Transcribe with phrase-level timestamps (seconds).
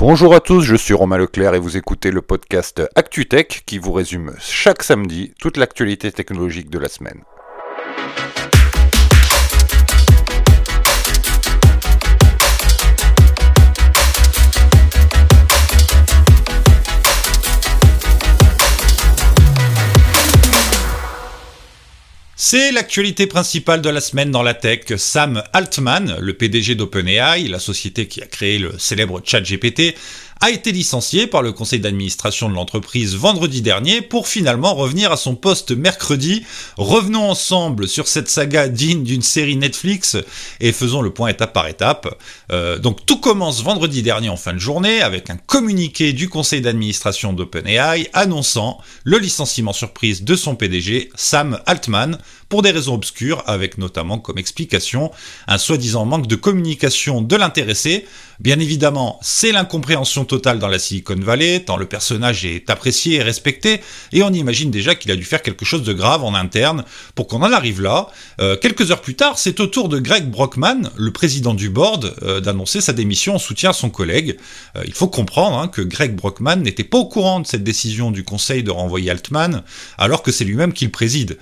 [0.00, 3.92] Bonjour à tous, je suis Romain Leclerc et vous écoutez le podcast ActuTech qui vous
[3.92, 7.20] résume chaque samedi toute l'actualité technologique de la semaine.
[22.52, 24.80] C'est l'actualité principale de la semaine dans la tech.
[24.96, 29.94] Sam Altman, le PDG d'OpenAI, la société qui a créé le célèbre ChatGPT,
[30.40, 35.18] a été licencié par le conseil d'administration de l'entreprise vendredi dernier pour finalement revenir à
[35.18, 36.44] son poste mercredi.
[36.78, 40.16] Revenons ensemble sur cette saga digne d'une série Netflix
[40.60, 42.18] et faisons le point étape par étape.
[42.50, 46.62] Euh, donc tout commence vendredi dernier en fin de journée avec un communiqué du conseil
[46.62, 52.18] d'administration d'OpenAI annonçant le licenciement surprise de son PDG Sam Altman
[52.50, 55.10] pour des raisons obscures, avec notamment comme explication
[55.46, 58.04] un soi-disant manque de communication de l'intéressé.
[58.40, 63.22] Bien évidemment, c'est l'incompréhension totale dans la Silicon Valley, tant le personnage est apprécié et
[63.22, 66.84] respecté, et on imagine déjà qu'il a dû faire quelque chose de grave en interne
[67.14, 68.08] pour qu'on en arrive là.
[68.40, 72.14] Euh, quelques heures plus tard, c'est au tour de Greg Brockman, le président du board,
[72.22, 74.38] euh, d'annoncer sa démission en soutien à son collègue.
[74.74, 78.10] Euh, il faut comprendre hein, que Greg Brockman n'était pas au courant de cette décision
[78.10, 79.62] du conseil de renvoyer Altman,
[79.98, 81.36] alors que c'est lui-même qui le préside.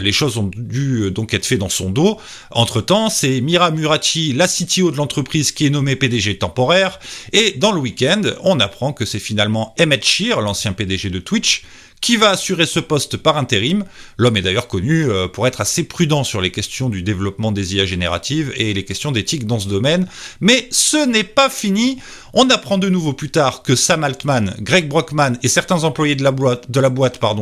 [0.00, 2.18] les choses ont dû euh, donc être fait dans son dos.
[2.50, 6.98] Entre-temps, c'est Mira Murachi, la CTO de l'entreprise, qui est nommée PDG temporaire.
[7.32, 11.62] Et dans le week-end, on apprend que c'est finalement Emmett Shear, l'ancien PDG de Twitch,
[12.04, 13.82] qui va assurer ce poste par intérim.
[14.18, 17.76] L'homme est d'ailleurs connu euh, pour être assez prudent sur les questions du développement des
[17.76, 20.06] IA génératives et les questions d'éthique dans ce domaine.
[20.42, 21.96] Mais ce n'est pas fini.
[22.34, 26.22] On apprend de nouveau plus tard que Sam Altman, Greg Brockman et certains employés de
[26.22, 26.66] la boîte,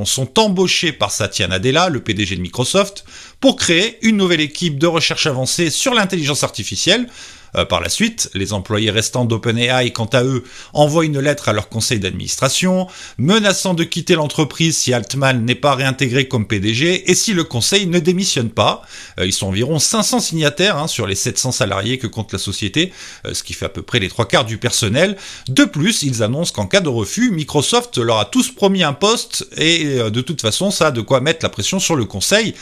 [0.05, 3.05] sont embauchés par Satya Nadella, le PDG de Microsoft,
[3.41, 7.09] pour créer une nouvelle équipe de recherche avancée sur l'intelligence artificielle.
[7.57, 11.53] Euh, par la suite, les employés restants d'OpenAI, quant à eux, envoient une lettre à
[11.53, 12.87] leur conseil d'administration,
[13.19, 17.87] menaçant de quitter l'entreprise si Altman n'est pas réintégré comme PDG et si le conseil
[17.87, 18.83] ne démissionne pas.
[19.19, 22.93] Euh, ils sont environ 500 signataires hein, sur les 700 salariés que compte la société,
[23.27, 25.17] euh, ce qui fait à peu près les trois quarts du personnel.
[25.49, 29.47] De plus, ils annoncent qu'en cas de refus, Microsoft leur a tous promis un poste
[29.57, 32.55] et de toute façon, ça a de quoi mettre la pression sur le conseil.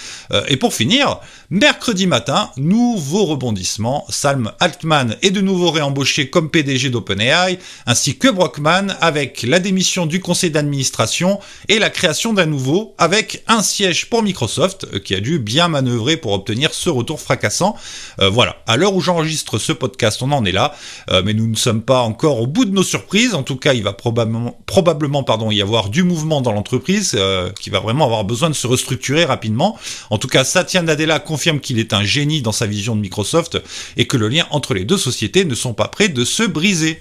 [0.49, 4.80] et pour finir, mercredi matin, nouveau rebondissement, Salm Altman
[5.23, 10.51] est de nouveau réembauché comme PDG d'OpenAI, ainsi que Brockman avec la démission du conseil
[10.51, 15.39] d'administration et la création d'un nouveau avec un siège pour Microsoft euh, qui a dû
[15.39, 17.77] bien manœuvrer pour obtenir ce retour fracassant.
[18.21, 20.75] Euh, voilà, à l'heure où j'enregistre ce podcast, on en est là,
[21.11, 23.35] euh, mais nous ne sommes pas encore au bout de nos surprises.
[23.35, 27.19] En tout cas, il va probablement, probablement pardon, y avoir du mouvement dans l'entreprise
[27.61, 29.79] qui va vraiment avoir besoin de se restructurer rapidement.
[30.11, 33.59] En tout cas, Satya Nadella confirme qu'il est un génie dans sa vision de Microsoft
[33.97, 37.00] et que le lien entre les deux sociétés ne sont pas prêts de se briser.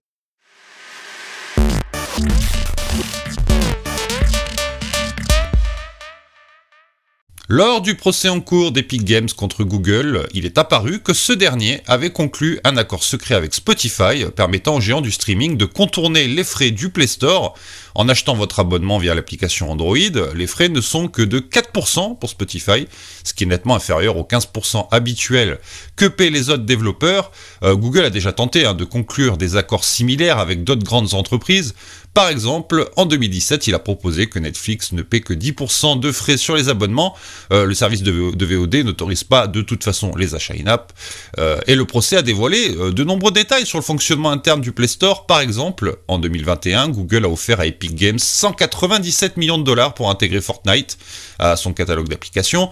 [7.52, 11.82] Lors du procès en cours d'Epic Games contre Google, il est apparu que ce dernier
[11.88, 16.44] avait conclu un accord secret avec Spotify permettant aux géants du streaming de contourner les
[16.44, 17.56] frais du Play Store
[17.96, 19.98] en achetant votre abonnement via l'application Android.
[20.36, 22.88] Les frais ne sont que de 4% pour Spotify,
[23.24, 25.58] ce qui est nettement inférieur aux 15% habituels
[25.96, 27.32] que paient les autres développeurs?
[27.64, 31.74] Euh, Google a déjà tenté hein, de conclure des accords similaires avec d'autres grandes entreprises,
[32.20, 36.36] par exemple, en 2017, il a proposé que Netflix ne paie que 10% de frais
[36.36, 37.16] sur les abonnements.
[37.54, 40.92] Euh, le service de, VOD n'autorise pas de toute façon les achats in-app.
[41.38, 44.74] Euh, et le procès a dévoilé euh, de nombreux détails sur le fonctionnement interne du
[44.74, 45.28] Play Store.
[45.28, 50.10] Par exemple, en 2021, Google a offert à Epic Games 197 millions de dollars pour
[50.10, 50.98] intégrer Fortnite
[51.42, 52.70] à son catalogue d'applications.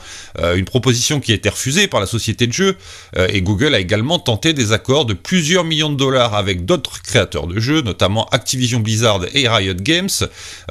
[0.55, 2.75] une proposition qui a été refusée par la société de jeux.
[3.15, 7.47] et Google a également tenté des accords de plusieurs millions de dollars avec d'autres créateurs
[7.47, 10.09] de jeux, notamment Activision Blizzard et Riot Games.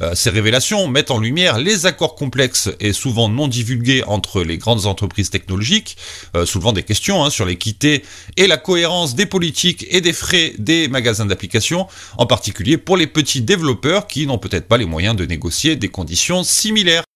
[0.01, 4.57] Euh, ces révélations mettent en lumière les accords complexes et souvent non divulgués entre les
[4.57, 5.97] grandes entreprises technologiques,
[6.35, 8.03] euh, soulevant des questions hein, sur l'équité
[8.35, 13.07] et la cohérence des politiques et des frais des magasins d'applications, en particulier pour les
[13.07, 17.06] petits développeurs qui n'ont peut-être pas les moyens de négocier des conditions similaires.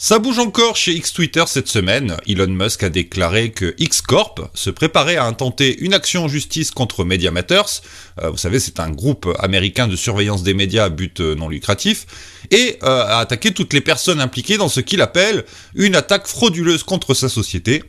[0.00, 2.18] Ça bouge encore chez X Twitter cette semaine.
[2.28, 6.70] Elon Musk a déclaré que X Corp se préparait à intenter une action en justice
[6.70, 7.82] contre Media Matters.
[8.22, 11.48] Euh, vous savez, c'est un groupe américain de surveillance des médias à but euh, non
[11.48, 12.06] lucratif
[12.52, 16.84] et euh, a attaqué toutes les personnes impliquées dans ce qu'il appelle une attaque frauduleuse
[16.84, 17.82] contre sa société.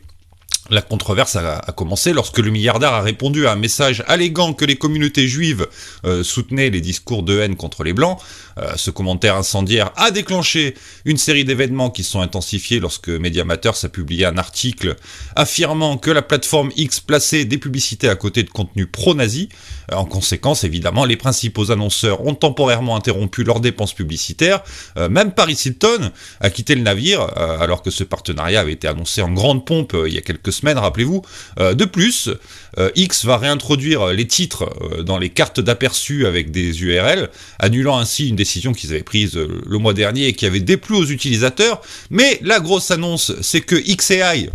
[0.70, 4.76] La controverse a, commencé lorsque le milliardaire a répondu à un message alléguant que les
[4.76, 5.66] communautés juives
[6.04, 8.18] euh, soutenaient les discours de haine contre les blancs.
[8.58, 10.74] Euh, ce commentaire incendiaire a déclenché
[11.04, 14.94] une série d'événements qui sont intensifiés lorsque Mediamatters a publié un article
[15.34, 19.48] affirmant que la plateforme X plaçait des publicités à côté de contenus pro-nazis.
[19.90, 24.62] Euh, en conséquence, évidemment, les principaux annonceurs ont temporairement interrompu leurs dépenses publicitaires.
[24.96, 29.32] même Paris Hilton a quitté le navire alors que ce partenariat avait été annoncé en
[29.32, 31.22] grande pompe il y a quelques semaines, rappelez-vous.
[31.58, 32.30] Euh, de plus,
[32.78, 37.98] euh, X va réintroduire les titres euh, dans les cartes d'aperçu avec des URL, annulant
[37.98, 41.80] ainsi une décision qu'ils avaient prise le mois dernier et qui avait déplu aux utilisateurs.
[42.10, 44.50] Mais la grosse annonce, c'est que XAI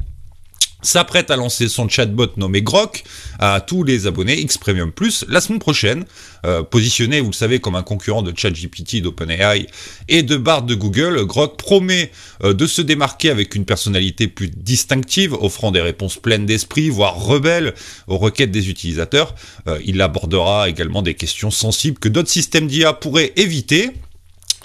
[0.85, 3.03] s'apprête à lancer son chatbot nommé Grok
[3.39, 6.05] à tous les abonnés X Premium Plus la semaine prochaine.
[6.45, 9.67] Euh, positionné, vous le savez, comme un concurrent de ChatGPT, d'OpenAI
[10.07, 12.11] et de Bard de Google, Grok promet
[12.43, 17.15] euh, de se démarquer avec une personnalité plus distinctive, offrant des réponses pleines d'esprit, voire
[17.15, 17.73] rebelles
[18.07, 19.35] aux requêtes des utilisateurs.
[19.67, 23.91] Euh, il abordera également des questions sensibles que d'autres systèmes d'IA pourraient éviter.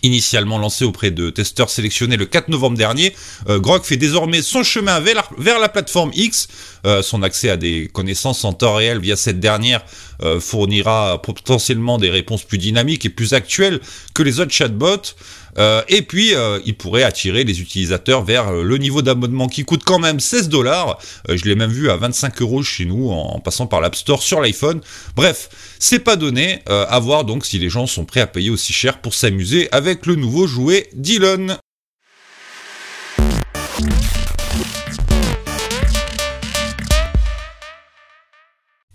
[0.02, 3.14] Initialement lancé auprès de testeurs sélectionnés le 4 novembre dernier,
[3.48, 6.48] euh, Grok fait désormais son chemin vers la, plateforme X.
[6.86, 9.84] Euh, son accès à des connaissances en temps réel via cette dernière
[10.22, 13.80] euh, fournira potentiellement des réponses plus dynamiques et plus actuelles
[14.14, 15.14] que les autres chatbots.
[15.58, 19.64] Euh, et puis, euh, il pourrait attirer les utilisateurs vers euh, le niveau d'abonnement qui
[19.64, 20.98] coûte quand même 16 dollars.
[21.28, 24.40] je l'ai même vu à 25 euros chez nous en, passant par l'App Store sur
[24.40, 24.80] l'iPhone.
[25.16, 25.48] Bref,
[25.78, 26.62] c'est pas donné.
[26.66, 30.06] à voir donc si les gens sont prêts à payer aussi cher pour s'amuser avec
[30.06, 31.58] le nouveau jouet Dylan.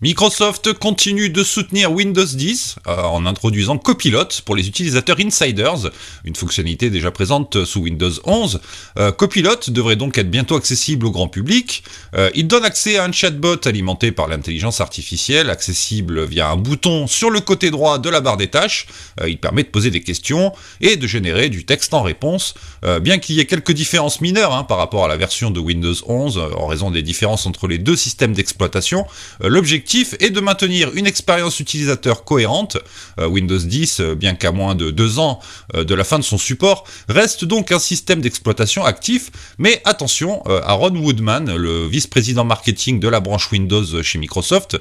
[0.02, 5.90] Microsoft continue de soutenir Windows 10 euh, en introduisant Copilot pour les utilisateurs insiders,
[6.26, 8.60] une fonctionnalité déjà présente sous Windows 11.
[9.00, 11.82] Euh, Copilot devrait donc être bientôt accessible au grand public.
[12.14, 17.08] Euh, il donne accès à un chatbot alimenté par l'intelligence artificielle, accessible via un bouton
[17.08, 18.88] sur le côté droit de la barre des tâches.
[19.26, 20.52] il permet de poser des questions
[20.82, 22.54] et de générer du texte en réponse,
[23.02, 25.96] bien qu'il y ait quelques différences mineures hein, par rapport à la version de Windows
[26.06, 29.06] 11 en raison des différences entre les deux systèmes d'exploitation.
[29.40, 32.78] L'objectif est de maintenir une expérience utilisateur cohérente.
[33.20, 35.40] Euh, Windows 10, euh, bien qu'à moins de deux ans
[35.76, 39.32] euh, de la fin de son support, reste donc un système d'exploitation actif.
[39.58, 44.78] Mais attention, Aaron Woodman, le vice-président marketing de la branche Windows chez Microsoft,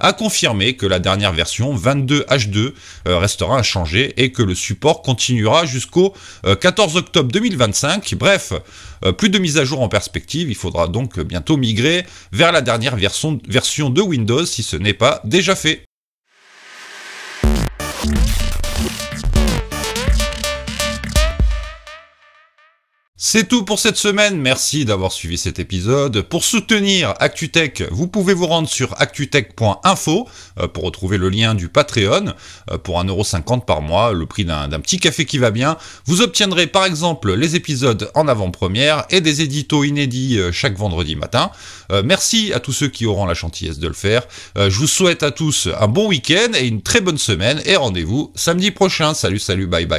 [0.00, 2.72] a confirmé que la dernière version 22H2
[3.06, 6.14] restera inchangée et que le support continuera jusqu'au
[6.60, 8.14] 14 octobre 2025.
[8.16, 8.52] Bref,
[9.18, 12.96] plus de mise à jour en perspective, il faudra donc bientôt migrer vers la dernière
[12.96, 15.84] version, version de Windows si ce n'est pas déjà fait.
[23.28, 26.22] C'est tout pour cette semaine, merci d'avoir suivi cet épisode.
[26.22, 30.28] Pour soutenir ActuTech, vous pouvez vous rendre sur actutech.info
[30.60, 32.34] euh, pour retrouver le lien du Patreon.
[32.70, 36.68] Euh, pour 1,50€ par mois, le prix d'un petit café qui va bien, vous obtiendrez
[36.68, 41.50] par exemple les épisodes en avant-première et des éditos inédits euh, chaque vendredi matin.
[42.04, 44.22] Merci à tous ceux qui auront la gentillesse de le faire.
[44.56, 48.32] Je vous souhaite à tous un bon week-end et une très bonne semaine et rendez-vous
[48.34, 49.14] samedi prochain.
[49.14, 49.94] Salut, salut, bye bye.